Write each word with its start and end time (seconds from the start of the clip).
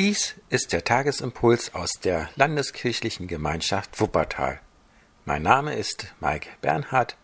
Dies 0.00 0.36
ist 0.48 0.72
der 0.72 0.82
Tagesimpuls 0.82 1.74
aus 1.74 1.90
der 2.02 2.30
Landeskirchlichen 2.34 3.26
Gemeinschaft 3.26 4.00
Wuppertal. 4.00 4.58
Mein 5.26 5.42
Name 5.42 5.74
ist 5.74 6.06
Mike 6.20 6.48
Bernhard. 6.62 7.18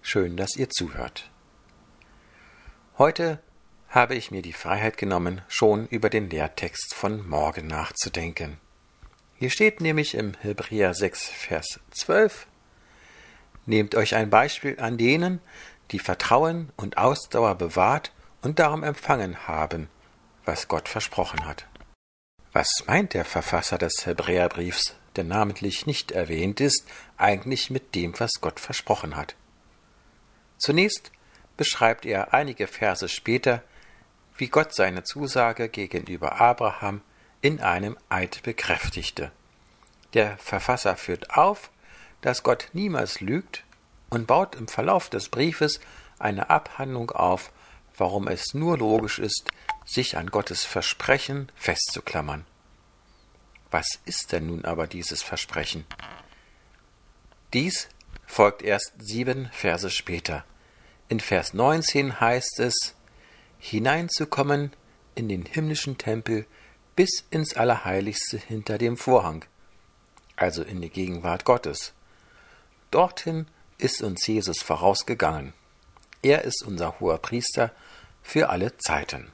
Schön, 0.00 0.36
dass 0.36 0.54
ihr 0.54 0.70
zuhört. 0.70 1.28
Heute 2.98 3.40
habe 3.88 4.14
ich 4.14 4.30
mir 4.30 4.42
die 4.42 4.52
Freiheit 4.52 4.96
genommen, 4.96 5.42
schon 5.48 5.88
über 5.88 6.08
den 6.08 6.30
Lehrtext 6.30 6.94
von 6.94 7.28
morgen 7.28 7.66
nachzudenken. 7.66 8.58
Hier 9.34 9.50
steht 9.50 9.80
nämlich 9.80 10.14
im 10.14 10.34
Hebräer 10.34 10.94
6, 10.94 11.30
Vers 11.30 11.80
12, 11.90 12.46
Nehmt 13.66 13.96
euch 13.96 14.14
ein 14.14 14.30
Beispiel 14.30 14.78
an 14.78 14.98
denen, 14.98 15.40
die 15.90 15.98
Vertrauen 15.98 16.70
und 16.76 16.96
Ausdauer 16.96 17.56
bewahrt 17.56 18.12
und 18.40 18.60
darum 18.60 18.84
empfangen 18.84 19.48
haben, 19.48 19.88
was 20.44 20.68
Gott 20.68 20.88
versprochen 20.88 21.44
hat. 21.44 21.66
Was 22.54 22.84
meint 22.86 23.14
der 23.14 23.24
Verfasser 23.24 23.78
des 23.78 24.06
Hebräerbriefs, 24.06 24.94
der 25.16 25.24
namentlich 25.24 25.86
nicht 25.86 26.12
erwähnt 26.12 26.60
ist, 26.60 26.86
eigentlich 27.16 27.68
mit 27.68 27.96
dem, 27.96 28.14
was 28.20 28.30
Gott 28.40 28.60
versprochen 28.60 29.16
hat? 29.16 29.34
Zunächst 30.58 31.10
beschreibt 31.56 32.06
er 32.06 32.32
einige 32.32 32.68
Verse 32.68 33.08
später, 33.08 33.64
wie 34.36 34.46
Gott 34.46 34.72
seine 34.72 35.02
Zusage 35.02 35.68
gegenüber 35.68 36.40
Abraham 36.40 37.00
in 37.40 37.60
einem 37.60 37.98
Eid 38.08 38.44
bekräftigte. 38.44 39.32
Der 40.14 40.38
Verfasser 40.38 40.96
führt 40.96 41.36
auf, 41.36 41.72
dass 42.20 42.44
Gott 42.44 42.68
niemals 42.72 43.20
lügt 43.20 43.64
und 44.10 44.28
baut 44.28 44.54
im 44.54 44.68
Verlauf 44.68 45.10
des 45.10 45.28
Briefes 45.28 45.80
eine 46.20 46.50
Abhandlung 46.50 47.10
auf, 47.10 47.50
warum 47.96 48.28
es 48.28 48.54
nur 48.54 48.78
logisch 48.78 49.18
ist, 49.18 49.50
sich 49.84 50.16
an 50.16 50.30
Gottes 50.30 50.64
Versprechen 50.64 51.50
festzuklammern. 51.54 52.44
Was 53.70 53.98
ist 54.04 54.32
denn 54.32 54.46
nun 54.46 54.64
aber 54.64 54.86
dieses 54.86 55.22
Versprechen? 55.22 55.84
Dies 57.52 57.88
folgt 58.26 58.62
erst 58.62 58.92
sieben 58.98 59.48
Verse 59.52 59.90
später. 59.90 60.44
In 61.08 61.20
Vers 61.20 61.54
19 61.54 62.20
heißt 62.20 62.60
es, 62.60 62.94
hineinzukommen 63.58 64.72
in 65.14 65.28
den 65.28 65.44
himmlischen 65.44 65.98
Tempel 65.98 66.46
bis 66.96 67.24
ins 67.30 67.56
Allerheiligste 67.56 68.38
hinter 68.38 68.78
dem 68.78 68.96
Vorhang, 68.96 69.44
also 70.36 70.62
in 70.62 70.80
die 70.80 70.90
Gegenwart 70.90 71.44
Gottes. 71.44 71.92
Dorthin 72.90 73.46
ist 73.78 74.02
uns 74.02 74.26
Jesus 74.26 74.62
vorausgegangen. 74.62 75.52
Er 76.24 76.42
ist 76.44 76.62
unser 76.62 77.00
hoher 77.00 77.18
Priester 77.18 77.70
für 78.22 78.48
alle 78.48 78.78
Zeiten. 78.78 79.30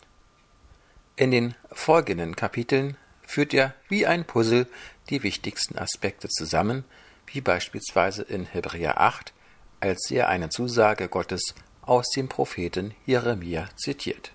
In 1.14 1.30
den 1.30 1.55
folgenden 1.70 2.34
Kapiteln 2.34 2.97
führt 3.24 3.55
er 3.55 3.74
wie 3.88 4.06
ein 4.06 4.24
Puzzle 4.24 4.66
die 5.08 5.22
wichtigsten 5.22 5.78
Aspekte 5.78 6.28
zusammen, 6.28 6.84
wie 7.28 7.41
beispielsweise 7.41 8.22
in 8.22 8.44
Hebräer 8.44 9.00
8, 9.00 9.32
als 9.78 10.10
er 10.10 10.28
eine 10.28 10.48
Zusage 10.48 11.08
Gottes 11.08 11.55
aus 11.82 12.10
dem 12.10 12.28
Propheten 12.28 12.92
Jeremia 13.06 13.69
zitiert. 13.77 14.32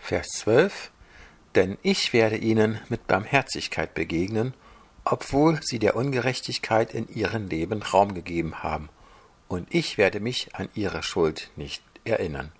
Vers 0.00 0.28
12 0.36 0.92
Denn 1.56 1.78
ich 1.82 2.12
werde 2.12 2.36
ihnen 2.36 2.80
mit 2.88 3.08
Barmherzigkeit 3.08 3.92
begegnen, 3.92 4.54
obwohl 5.04 5.58
sie 5.64 5.80
der 5.80 5.96
Ungerechtigkeit 5.96 6.94
in 6.94 7.08
ihrem 7.08 7.48
Leben 7.48 7.82
Raum 7.82 8.14
gegeben 8.14 8.62
haben, 8.62 8.88
und 9.48 9.72
ich 9.72 9.98
werde 9.98 10.20
mich 10.20 10.54
an 10.54 10.68
ihre 10.74 11.02
Schuld 11.02 11.50
nicht 11.56 11.82
erinnern. 12.04 12.52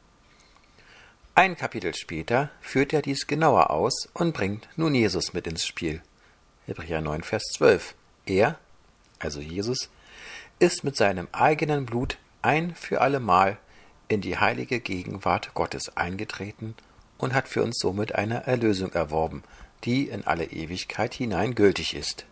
Ein 1.34 1.56
Kapitel 1.56 1.94
später 1.94 2.50
führt 2.60 2.92
er 2.92 3.02
dies 3.02 3.26
genauer 3.26 3.70
aus 3.70 4.08
und 4.14 4.32
bringt 4.32 4.68
nun 4.76 4.94
Jesus 4.94 5.34
mit 5.34 5.46
ins 5.46 5.66
Spiel. 5.66 6.00
Hebräer 6.66 7.02
9, 7.02 7.22
Vers 7.22 7.42
12. 7.54 7.94
Er, 8.24 8.58
also 9.18 9.40
Jesus, 9.40 9.90
ist 10.58 10.82
mit 10.82 10.96
seinem 10.96 11.28
eigenen 11.32 11.84
Blut 11.84 12.18
ein 12.40 12.74
für 12.74 13.00
allemal 13.00 13.58
in 14.08 14.20
die 14.20 14.38
heilige 14.38 14.80
Gegenwart 14.80 15.52
Gottes 15.54 15.96
eingetreten 15.96 16.74
und 17.18 17.34
hat 17.34 17.48
für 17.48 17.62
uns 17.62 17.78
somit 17.78 18.14
eine 18.14 18.46
Erlösung 18.46 18.92
erworben, 18.92 19.42
die 19.84 20.08
in 20.08 20.26
alle 20.26 20.44
Ewigkeit 20.44 21.14
hinein 21.14 21.54
gültig 21.54 21.94
ist. 21.94 22.24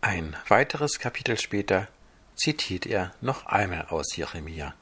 Ein 0.00 0.36
weiteres 0.48 0.98
Kapitel 0.98 1.38
später 1.38 1.88
zitiert 2.36 2.86
er 2.86 3.14
noch 3.20 3.46
einmal 3.46 3.86
aus 3.86 4.14
Jeremia. 4.14 4.74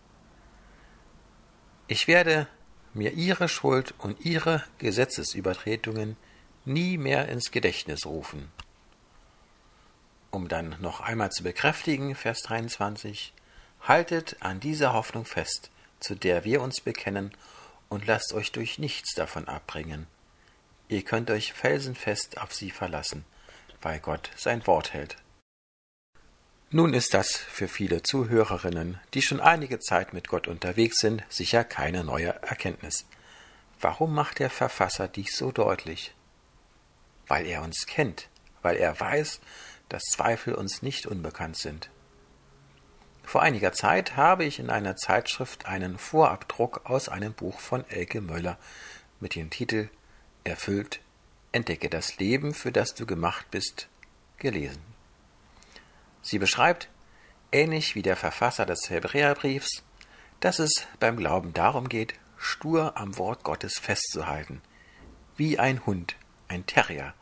Ich 1.87 2.09
werde 2.09 2.49
mir 2.93 3.13
ihre 3.13 3.49
Schuld 3.49 3.95
und 3.99 4.25
ihre 4.25 4.65
Gesetzesübertretungen 4.79 6.17
nie 6.65 6.99
mehr 6.99 7.29
ins 7.29 7.51
Gedächtnis 7.51 8.07
rufen. 8.07 8.51
Um 10.31 10.49
dann 10.49 10.77
noch 10.81 11.01
einmal 11.01 11.31
zu 11.31 11.43
bekräftigen, 11.43 12.15
Vers 12.15 12.41
23, 12.43 13.33
haltet 13.83 14.37
an 14.41 14.61
dieser 14.61 14.93
Hoffnung 14.93 15.25
fest, 15.25 15.71
zu 16.01 16.15
der 16.15 16.45
wir 16.45 16.61
uns 16.61 16.81
bekennen, 16.81 17.33
und 17.89 18.07
lasst 18.07 18.33
euch 18.33 18.51
durch 18.51 18.79
nichts 18.79 19.15
davon 19.15 19.47
abbringen. 19.47 20.07
Ihr 20.89 21.03
könnt 21.03 21.31
euch 21.31 21.53
felsenfest 21.53 22.41
auf 22.41 22.53
sie 22.53 22.71
verlassen, 22.71 23.25
weil 23.83 24.01
Gott 24.01 24.31
sein 24.37 24.67
Wort 24.67 24.93
hält. 24.93 25.17
Nun 26.71 26.93
ist 26.93 27.15
das 27.15 27.37
für 27.37 27.69
viele 27.69 28.03
Zuhörerinnen, 28.03 28.99
die 29.15 29.23
schon 29.23 29.41
einige 29.41 29.79
Zeit 29.79 30.13
mit 30.13 30.29
Gott 30.29 30.49
unterwegs 30.49 30.99
sind, 30.99 31.25
sicher 31.29 31.63
keine 31.63 32.03
neue 32.03 32.35
Erkenntnis. 32.43 33.07
Warum 33.81 34.15
macht 34.15 34.39
der 34.39 34.51
Verfasser 34.51 35.07
dies 35.09 35.37
so 35.37 35.53
deutlich? 35.53 36.15
Weil 37.29 37.47
er 37.47 37.63
uns 37.63 37.87
kennt, 37.87 38.29
weil 38.63 38.77
er 38.77 38.99
weiß, 38.99 39.41
dass 39.89 40.03
Zweifel 40.05 40.55
uns 40.55 40.83
nicht 40.83 41.07
unbekannt 41.07 41.57
sind. 41.57 41.91
Vor 43.25 43.43
einiger 43.43 43.73
Zeit 43.73 44.17
habe 44.17 44.45
ich 44.45 44.59
in 44.59 44.71
einer 44.71 44.97
Zeitschrift 44.97 45.67
einen 45.67 45.99
Vorabdruck 45.99 46.83
aus 46.85 47.09
einem 47.09 47.33
Buch 47.33 47.59
von 47.59 47.89
Elke 47.89 48.21
Möller 48.21 48.59
mit 49.21 49.35
dem 49.35 49.51
Titel 49.51 49.89
Erfüllt, 50.45 51.01
entdecke 51.53 51.89
das 51.89 52.19
Leben, 52.19 52.53
für 52.53 52.71
das 52.71 52.95
du 52.95 53.07
gemacht 53.07 53.51
bist, 53.51 53.89
gelesen. 54.39 54.94
Sie 56.25 56.39
beschreibt, 56.39 56.89
ähnlich 57.53 57.95
wie 57.95 58.03
der 58.03 58.17
Verfasser 58.17 58.65
des 58.65 58.89
Hebräerbriefs, 58.89 59.83
dass 60.41 60.59
es 60.59 60.87
beim 60.99 61.19
Glauben 61.19 61.53
darum 61.53 61.89
geht, 61.89 62.15
stur 62.39 62.97
am 62.97 63.19
Wort 63.19 63.45
Gottes 63.45 63.79
festzuhalten, 63.79 64.62
wie 65.37 65.59
ein 65.59 65.85
Hund, 65.85 66.17
ein 66.49 66.65
Terrier, 66.65 67.12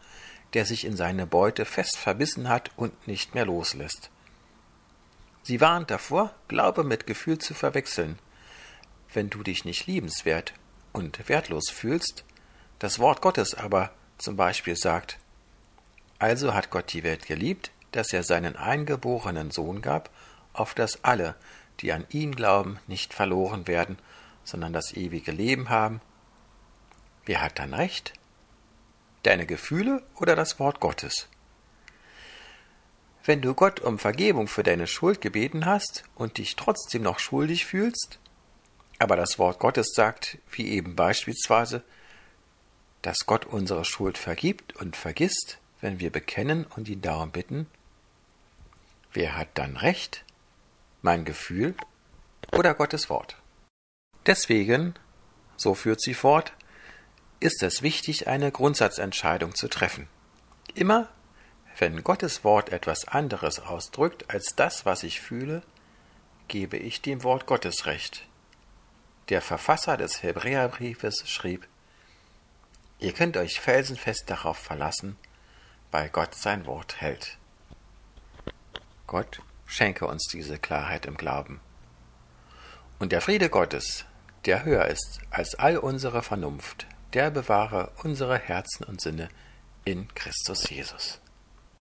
der 0.54 0.64
sich 0.66 0.84
in 0.84 0.96
seine 0.96 1.26
Beute 1.26 1.64
fest 1.64 1.98
verbissen 1.98 2.48
hat 2.48 2.70
und 2.76 3.08
nicht 3.08 3.34
mehr 3.34 3.44
loslässt. 3.44 4.10
Sie 5.42 5.60
warnt 5.60 5.90
davor, 5.90 6.32
Glaube 6.46 6.84
mit 6.84 7.04
Gefühl 7.08 7.38
zu 7.38 7.54
verwechseln. 7.54 8.20
Wenn 9.12 9.30
du 9.30 9.42
dich 9.42 9.64
nicht 9.64 9.88
liebenswert 9.88 10.54
und 10.92 11.28
wertlos 11.28 11.70
fühlst, 11.70 12.24
das 12.78 13.00
Wort 13.00 13.20
Gottes 13.20 13.54
aber 13.54 13.90
zum 14.19 14.36
Beispiel 14.36 14.76
sagt, 14.76 15.19
also 16.20 16.54
hat 16.54 16.70
Gott 16.70 16.92
die 16.92 17.02
Welt 17.02 17.26
geliebt, 17.26 17.72
dass 17.92 18.12
er 18.12 18.22
seinen 18.22 18.56
eingeborenen 18.56 19.50
Sohn 19.50 19.82
gab, 19.82 20.10
auf 20.53 20.75
dass 20.75 21.04
alle, 21.04 21.34
die 21.80 21.92
an 21.92 22.06
ihn 22.10 22.34
glauben, 22.34 22.78
nicht 22.86 23.14
verloren 23.14 23.66
werden, 23.66 23.98
sondern 24.44 24.72
das 24.72 24.92
ewige 24.94 25.32
Leben 25.32 25.69
haben. 25.69 26.00
Wer 27.25 27.42
hat 27.42 27.58
dann 27.58 27.75
recht? 27.75 28.12
Deine 29.22 29.47
Gefühle 29.47 30.02
oder 30.16 30.34
das 30.34 30.58
Wort 30.58 30.81
Gottes? 30.81 31.28
Wenn 33.25 33.41
du 33.41 33.54
Gott 33.54 33.78
um 33.78 34.00
Vergebung 34.00 34.48
für 34.48 34.64
deine 34.64 34.88
Schuld 34.88 35.20
gebeten 35.20 35.64
hast 35.64 36.02
und 36.16 36.38
dich 36.38 36.56
trotzdem 36.56 37.02
noch 37.02 37.20
schuldig 37.20 37.66
fühlst, 37.66 38.19
aber 38.98 39.16
das 39.16 39.38
Wort 39.38 39.60
Gottes 39.60 39.92
sagt, 39.94 40.38
wie 40.50 40.69
eben 40.69 40.97
beispielsweise, 40.97 41.84
dass 43.02 43.26
Gott 43.26 43.47
unsere 43.47 43.84
Schuld 43.84 44.19
vergibt 44.19 44.76
und 44.76 44.96
vergisst, 44.96 45.58
wenn 45.81 46.00
wir 46.00 46.11
bekennen 46.11 46.66
und 46.66 46.88
ihn 46.88 47.00
darum 47.00 47.31
bitten, 47.31 47.66
Wer 49.12 49.37
hat 49.37 49.49
dann 49.55 49.76
recht? 49.76 50.25
Mein 51.03 51.25
Gefühl 51.25 51.75
oder 52.53 52.75
Gottes 52.75 53.11
Wort? 53.11 53.37
Deswegen, 54.25 54.94
so 55.56 55.75
führt 55.75 56.00
sie 56.00 56.14
fort, 56.14 56.53
ist 57.41 57.62
es 57.62 57.82
wichtig, 57.82 58.29
eine 58.29 58.50
Grundsatzentscheidung 58.50 59.55
zu 59.55 59.69
treffen. 59.69 60.09
Immer, 60.75 61.09
wenn 61.79 62.05
Gottes 62.05 62.44
Wort 62.44 62.70
etwas 62.70 63.09
anderes 63.09 63.61
ausdrückt 63.61 64.31
als 64.31 64.55
das, 64.56 64.87
was 64.87 65.03
ich 65.03 65.20
fühle, 65.20 65.62
gebe 66.49 66.76
ich 66.76 67.03
dem 67.03 67.23
Wort 67.23 67.47
Gottes 67.47 67.87
Recht. 67.87 68.26
Der 69.29 69.43
Verfasser 69.43 69.97
des 69.97 70.23
Hebräerbriefes 70.23 71.29
schrieb, 71.29 71.67
Ihr 72.99 73.12
könnt 73.12 73.37
euch 73.37 73.61
felsenfest 73.61 74.31
darauf 74.31 74.56
verlassen, 74.56 75.17
weil 75.91 76.09
Gott 76.09 76.37
sein 76.37 76.67
Wort 76.67 77.00
hält. 77.00 77.37
Gott 79.12 79.43
schenke 79.67 80.06
uns 80.06 80.26
diese 80.32 80.59
Klarheit 80.59 81.05
im 81.05 81.19
Glauben. 81.19 81.61
Und 82.99 83.12
der 83.12 83.20
Friede 83.20 83.50
Gottes, 83.50 84.06
der 84.47 84.64
höher 84.64 84.87
ist 84.87 85.20
als 85.29 85.55
all 85.55 85.76
unsere 85.76 86.23
Vernunft, 86.23 86.87
der 87.12 87.31
bewahre 87.31 87.93
unsere 88.03 88.38
Herzen 88.38 88.85
und 88.85 89.03
Sinne 89.03 89.29
in 89.85 90.09
Christus 90.14 90.70
Jesus. 90.70 91.20